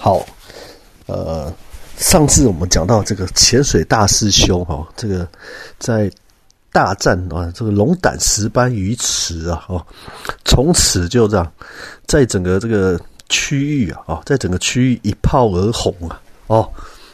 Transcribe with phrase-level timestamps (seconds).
[0.00, 0.24] 好，
[1.06, 1.52] 呃，
[1.96, 5.28] 上次我们讲到这个潜水大师兄哈，这个
[5.80, 6.08] 在
[6.70, 9.84] 大战啊，这个龙胆石斑鱼池啊，哦，
[10.44, 11.52] 从此就这样，
[12.06, 12.98] 在整个这个
[13.28, 16.70] 区域啊，哦，在整个区域一炮而红啊，哦，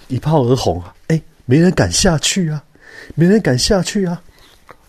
[0.09, 2.63] 一炮而红啊，哎，没人敢下去啊，
[3.15, 4.21] 没人敢下去啊，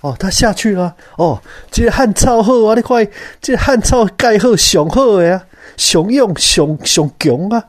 [0.01, 1.41] 哦，他下去了，哦，
[1.71, 3.07] 这汉朝好啊，你快，
[3.41, 5.45] 这汉朝盖好上好的啊，
[5.77, 7.63] 上用上上强啊。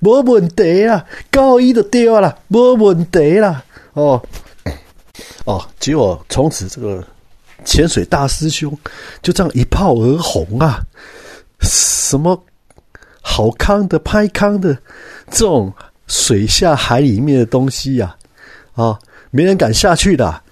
[0.00, 3.62] 无问题啦，高一就对啦，无问题啦。
[3.92, 4.22] 哦
[5.44, 7.04] 哦，结果从此这个
[7.64, 8.76] 潜水大师兄
[9.22, 10.80] 就这样一炮而红啊！
[11.60, 12.40] 什么
[13.20, 14.74] 好康的、拍康的
[15.30, 15.72] 这种
[16.06, 18.16] 水下海里面的东西呀，
[18.74, 18.98] 啊，
[19.30, 20.42] 没人敢下去的，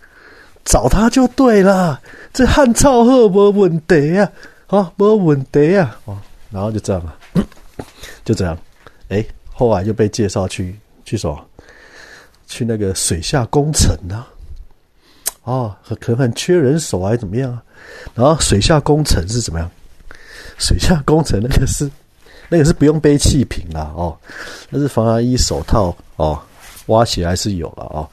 [0.64, 2.00] 找他就对了。
[2.32, 4.30] 这汉朝鹤无问题啊，
[4.66, 6.18] 啊，无问题啊，哦，
[6.50, 7.14] 然后就这样了，
[8.24, 8.56] 就这样。
[9.08, 11.44] 哎，后来就被介绍去去什么？
[12.46, 14.24] 去那个水下工程呢？
[15.44, 17.62] 哦，可能很缺人手还是怎么样啊？
[18.14, 19.70] 然后水下工程是怎么样？
[20.58, 21.90] 水下工程那个是
[22.48, 24.16] 那个是不用背气瓶啦，哦，
[24.70, 26.40] 那是防寒衣、手套哦，
[26.86, 28.08] 挖鞋还是有了哦，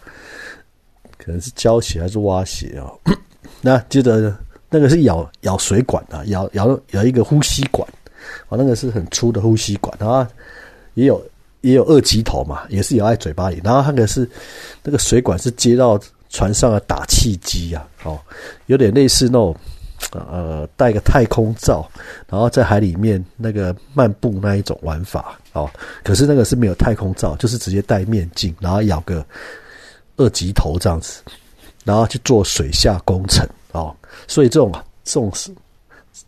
[1.17, 2.99] 可能是胶鞋还是挖鞋哦。
[3.61, 4.35] 那接着
[4.69, 7.87] 那个是咬咬水管啊，咬咬咬一个呼吸管，
[8.49, 10.27] 哦，那个是很粗的呼吸管啊。
[10.95, 11.23] 也有
[11.61, 13.61] 也有二级头嘛，也是咬在嘴巴里。
[13.63, 14.29] 然后那个是
[14.83, 18.19] 那个水管是接到船上的打气机啊，哦，
[18.65, 19.55] 有点类似那种
[20.11, 21.89] 呃戴个太空罩，
[22.27, 25.69] 然后在海里面那个漫步那一种玩法哦。
[26.03, 29.25] 可是那个是没有太空罩，就是直接戴面镜，然后咬个
[30.17, 31.21] 二级头这样子，
[31.83, 33.95] 然后去做水下工程哦。
[34.27, 34.71] 所以这种
[35.03, 35.31] 这种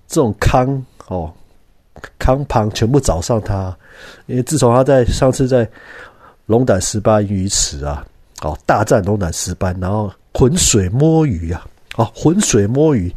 [0.08, 1.32] 这种康哦。
[2.20, 3.76] 康庞全部找上他，
[4.26, 5.70] 因为自从他在上次在
[6.46, 8.06] 龙胆石斑鱼池啊，
[8.42, 13.14] 哦大战龙胆石斑，然后浑水摸鱼啊，哦浑水摸鱼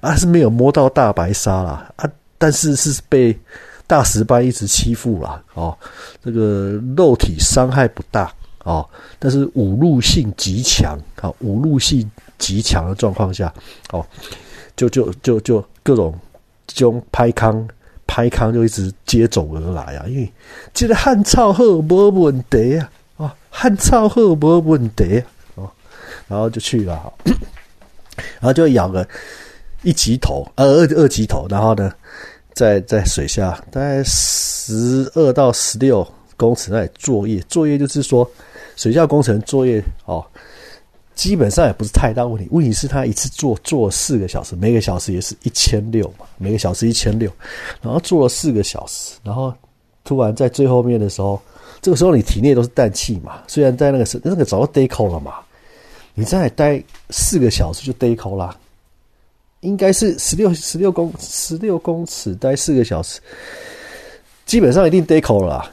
[0.00, 3.38] 啊是没有摸到大白鲨啦啊，但是是被
[3.86, 5.76] 大石斑一直欺负啦哦，
[6.24, 8.32] 这个肉体伤害不大
[8.64, 13.52] 哦，但是侮辱性极强啊，侮辱性极强的状况下
[13.90, 14.04] 哦，
[14.76, 16.14] 就就就就各种
[16.66, 17.68] 这种拍康。
[18.06, 20.30] 拍康就一直接踵而来啊，因为
[20.74, 25.70] 这个汉朝鹤没问题啊，啊，汉朝鹤没问题啊哦，
[26.28, 27.12] 然后就去了，
[28.14, 29.06] 然后就咬个
[29.82, 31.92] 一级头，呃二二级头，然后呢，
[32.52, 38.30] 在在水下大概十二到十六公尺那里作业，作业就是说
[38.76, 40.24] 水下工程作业哦。
[41.22, 47.30] 基本上也不是太大问题，问题是他一次做做了四个小时，每个小时也是一千六嘛，每个小时一千六，
[47.80, 49.54] 然后做了四个小时，然后
[50.02, 51.40] 突然在最后面的时候，
[51.80, 55.34] 这个时候你体内都是氮气嘛，虽然在那个是那个早就 day 扣了嘛，
[56.14, 58.56] 你在待四个小时就 day 扣啦，
[59.60, 63.20] 应该是十六十六公十六公尺待四个小时，
[64.44, 65.70] 基本上一定 day 扣了，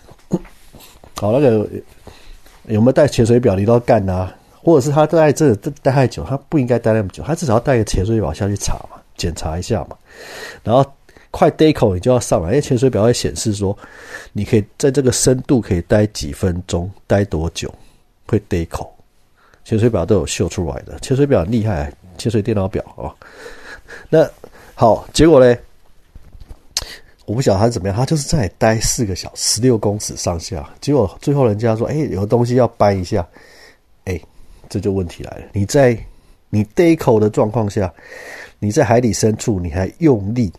[1.16, 1.68] 好那个
[2.68, 4.32] 有没有带潜水表你都要干啊。
[4.62, 9.98] 或者是他在这待太久，他不应该待那么久，他至少要带个潜水表下去查嘛，检查一下嘛。
[10.64, 10.86] 然后
[11.32, 13.78] 快 day 口你就要上来，因为潜水表会显示说，
[14.34, 17.74] 你可以在这个深度可以待几分钟，待多久
[18.28, 18.94] 会 day 口，
[19.64, 21.00] 潜水表都有秀出来的。
[21.00, 23.14] 潜水表厉害，潜水电脑表哦。
[24.10, 24.30] 那
[24.76, 25.58] 好，结果呢？
[27.26, 30.68] 我不晓得他怎么样，他就是在待四个小时，十六公尺上下。
[30.82, 33.26] 结果最后人家说，哎，有东西要搬一下，
[34.06, 34.20] 哎。
[34.70, 35.48] 这就问题来了。
[35.52, 35.98] 你在
[36.52, 37.92] 你 day 口的状况下，
[38.60, 40.52] 你在海底深处，你还用力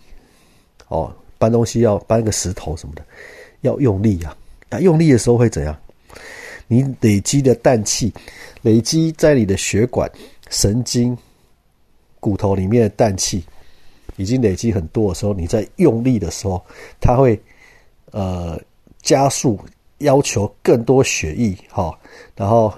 [0.89, 3.03] 哦，搬东西要搬个石头什么的，
[3.63, 4.37] 要用力啊！
[4.69, 5.77] 那，用力的时候会怎样？
[6.67, 8.13] 你累积的氮气，
[8.63, 10.11] 累积在你的血管、
[10.49, 11.17] 神经、
[12.19, 13.45] 骨头里面的氮气，
[14.17, 16.65] 已经累积很多的时候，你在用力的时候，
[17.01, 17.41] 它会
[18.13, 18.61] 呃
[19.03, 19.59] 加速，
[19.99, 21.99] 要求更多血液哈，
[22.37, 22.73] 然后。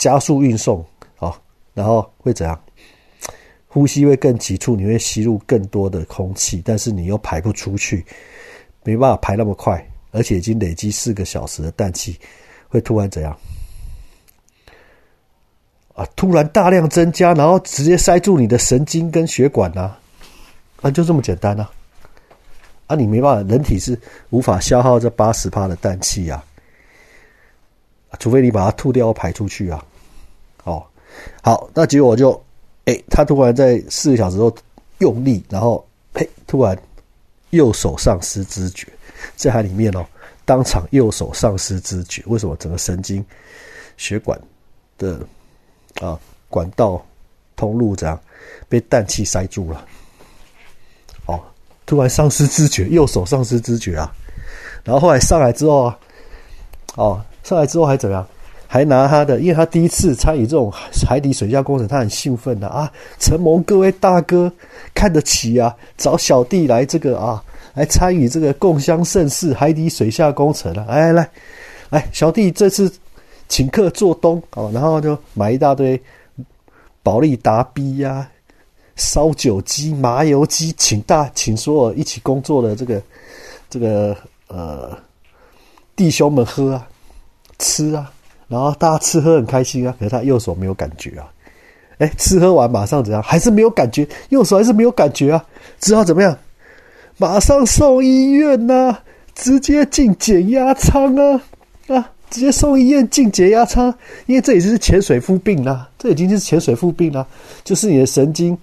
[0.00, 0.82] 加速运送，
[1.14, 1.38] 好，
[1.74, 2.58] 然后会怎样？
[3.68, 8.02] 呼吸会更急促，你会吸入更多的空气，但是你又排不出去，
[8.82, 12.18] 没办法排那么快，而且已经累积四个小时的氮气，
[12.66, 13.36] 会突然怎样？
[15.94, 19.94] 啊，突然大量增加，然后直接塞住你的神经跟血管呐，
[20.80, 21.68] 啊，就这么简单呐，
[22.86, 24.00] 啊，你没办法，人体是
[24.30, 26.42] 无法消耗这八十帕的氮气呀。
[28.18, 29.86] 除非你把它吐掉排出去啊，
[31.42, 32.40] 好，那结果就，
[32.84, 34.54] 哎，他突然在四个小时后
[34.98, 36.78] 用力，然后，嘿，突然
[37.50, 38.86] 右手丧失知觉，
[39.36, 40.04] 在海里面哦，
[40.44, 42.22] 当场右手丧失知觉。
[42.26, 42.56] 为什么？
[42.56, 43.24] 整个神经
[43.96, 44.38] 血管
[44.98, 45.20] 的
[46.00, 46.18] 啊
[46.48, 47.04] 管道
[47.56, 48.20] 通路这样
[48.68, 49.86] 被氮气塞住了。
[51.26, 51.40] 哦，
[51.86, 54.12] 突然丧失知觉，右手丧失知觉啊。
[54.84, 55.98] 然后后来上来之后啊，
[56.96, 58.26] 哦，上来之后还怎么样？
[58.72, 60.72] 还拿他的，因为他第一次参与这种
[61.04, 62.88] 海底水下工程，他很兴奋的啊！
[63.18, 64.50] 承蒙各位大哥
[64.94, 67.42] 看得起啊，找小弟来这个啊，
[67.74, 70.86] 来参与这个共襄盛世海底水下工程了。
[70.86, 71.30] 来来来，
[71.90, 72.88] 来小弟这次
[73.48, 76.00] 请客做东哦，然后就买一大堆
[77.02, 78.30] 保利达 B 呀、
[78.94, 83.02] 烧酒鸡、麻油鸡，请大请所有一起工作的这个
[83.68, 84.96] 这个呃
[85.96, 86.88] 弟兄们喝啊、
[87.58, 88.08] 吃啊。
[88.50, 91.24] 然后大家吃喝很开心啊，可是他右手没有感觉啊，
[91.98, 93.22] 哎，吃喝完马上怎样？
[93.22, 95.44] 还是没有感觉，右手还是没有感觉啊，
[95.78, 96.36] 只好怎么样？
[97.16, 98.98] 马上送医院呐，
[99.36, 101.40] 直接进减压舱啊
[101.86, 103.86] 啊，直接送医院进减压舱，
[104.26, 107.24] 因为这已经是潜水夫病啊，这已经是潜水夫病了，
[107.62, 108.58] 就是你的神经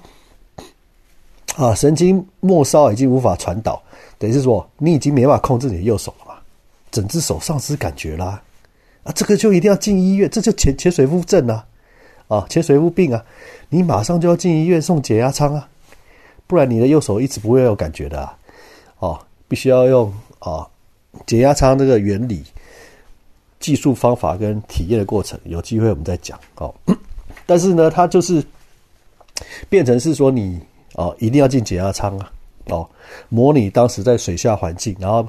[1.55, 3.81] 啊，神经末梢已经无法传导，
[4.17, 6.39] 等于是说你已经没办法控制你的右手了嘛，
[6.91, 8.41] 整只手丧失感觉啦。
[9.07, 11.65] 啊，这个就一定要进医院，这就潜潜水夫症啊，
[12.27, 13.23] 啊，潜水夫病啊，
[13.69, 15.69] 你马上就要进医院送解压舱啊，
[16.45, 18.37] 不然你的右手一直不会有感觉的啊，
[18.99, 20.67] 哦，必须要用啊
[21.25, 22.43] 解压舱这个原理、
[23.61, 26.75] 技术方法跟体验的过程，有机会我们再讲哦。
[27.47, 28.43] 但是呢，它就是
[29.69, 30.59] 变成是说你
[30.95, 32.29] 哦一定要进解压舱啊，
[32.65, 32.89] 哦，
[33.29, 35.25] 模拟当时在水下环境，然后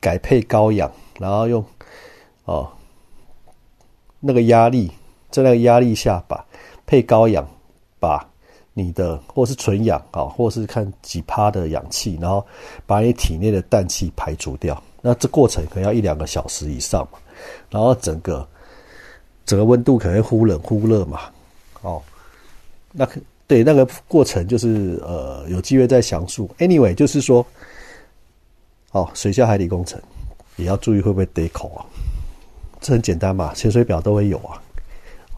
[0.00, 0.90] 改配高氧，
[1.20, 1.64] 然后用
[2.46, 2.68] 哦。
[4.20, 4.90] 那个压力，
[5.30, 6.44] 在那个压力下，把
[6.86, 7.48] 配高氧，
[7.98, 8.24] 把
[8.74, 12.46] 你的或是纯氧啊，或是看几趴的氧气，然后
[12.86, 14.80] 把你体内的氮气排除掉。
[15.02, 17.18] 那这过程可能要一两个小时以上嘛。
[17.70, 18.46] 然后整个
[19.46, 21.20] 整个温度可能忽冷忽热嘛。
[21.80, 22.02] 哦，
[22.92, 23.08] 那
[23.46, 26.48] 对那个过程就是呃，有机会再详述。
[26.58, 27.44] Anyway，就是说，
[28.92, 30.00] 哦，水下海底工程
[30.56, 31.80] 也要注意会不会得口啊。
[32.80, 34.60] 这很简单嘛，潜水表都会有啊。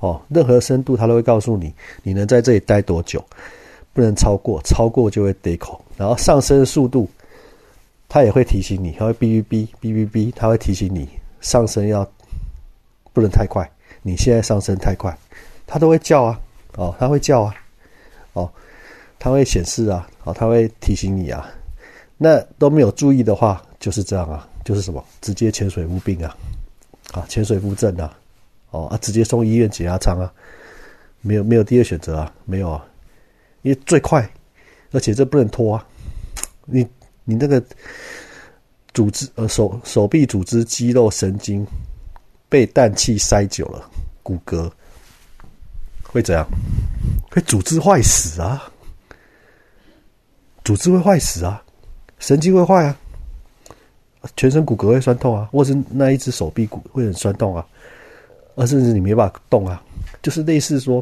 [0.01, 1.73] 哦，任何深度它都会告诉你，
[2.03, 3.25] 你能在这里待多久，
[3.93, 5.81] 不能超过，超过就会跌口。
[5.97, 7.09] 然后上升速度，
[8.09, 11.09] 它也会提醒你，它会哔哔哔哔哔哔，它会提醒你
[11.41, 12.05] 上升要
[13.13, 13.71] 不能太快，
[14.03, 15.17] 你现在上升太快，
[15.67, 16.41] 它都会叫啊。
[16.77, 17.55] 哦，它会叫啊。
[18.33, 18.51] 哦，
[19.19, 20.09] 它会显示啊。
[20.25, 21.49] 哦，它会提醒你啊。
[22.17, 26.37] 那都没有注意的话，就是这样啊，就是什么，直接潜水无病啊。
[27.13, 28.19] 啊，潜水夫症啊，
[28.71, 30.33] 哦啊，直接送医院解压舱啊，
[31.21, 32.85] 没有没有第二选择啊，没有啊，
[33.63, 34.29] 因为最快，
[34.93, 35.87] 而且这不能拖啊，
[36.65, 36.87] 你
[37.25, 37.63] 你那个
[38.95, 41.67] 组织呃手手臂组织肌肉神经
[42.49, 43.91] 被氮气塞久了，
[44.23, 44.71] 骨骼
[46.03, 46.47] 会怎样？
[47.31, 48.63] 会组织坏死啊，
[50.65, 51.63] 组织会坏死啊，
[52.19, 52.97] 神经会坏啊。
[54.43, 57.65] 全身骨骼会酸痛啊，或是那一只手臂骨会很酸痛啊，
[58.57, 59.81] 而甚至你没办法动啊，
[60.21, 61.01] 就是类似说，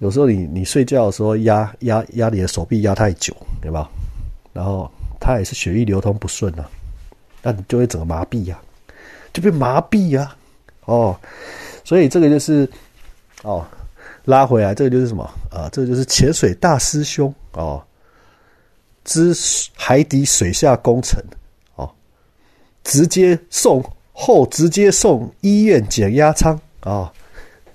[0.00, 3.32] 有时候你你睡觉的时候压压压你的手臂压太久，
[3.62, 3.88] 对吧？
[4.52, 6.68] 然后它也是血液流通不顺啊，
[7.40, 8.58] 那你就会整个麻痹呀，
[9.32, 10.34] 就被麻痹呀，
[10.86, 11.16] 哦，
[11.84, 12.68] 所以这个就是
[13.44, 13.64] 哦，
[14.24, 15.22] 拉回来，这个就是什么
[15.52, 15.68] 啊？
[15.70, 17.80] 这个就是潜水大师兄哦，
[19.04, 19.32] 之
[19.76, 21.22] 海底水下工程。
[22.88, 27.12] 直接送后，直接送医院减压舱啊！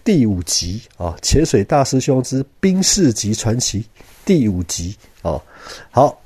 [0.04, 3.86] 第五集啊，潜水大师兄之冰士级传奇
[4.26, 5.40] 第五集啊，
[5.92, 6.20] 好，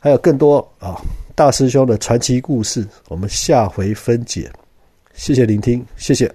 [0.00, 1.00] 还有更多啊，
[1.36, 4.50] 大师兄的传奇故事，我们下回分解。
[5.14, 6.30] 谢谢聆听，谢谢。